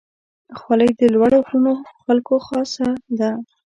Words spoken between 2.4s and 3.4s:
خاصه ده.